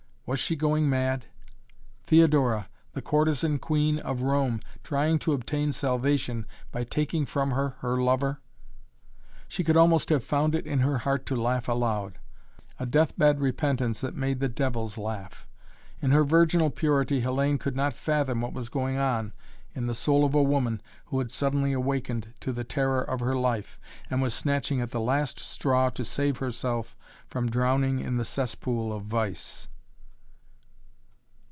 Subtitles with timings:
[0.27, 1.25] Was she going mad?
[2.05, 7.97] Theodora, the courtesan queen of Rome, trying to obtain salvation by taking from her her
[8.01, 8.39] lover?
[9.49, 12.17] She could almost have found it in her heart to laugh aloud.
[12.79, 15.49] A death bed repentance that made the devils laugh!
[16.01, 19.33] In her virginal purity Hellayne could not fathom what was going on
[19.75, 23.35] in the soul of a woman who had suddenly awakened to the terror of her
[23.35, 23.77] life
[24.09, 26.95] and was snatching at the last straw to save herself
[27.27, 29.67] from drowning in the cesspool of vice.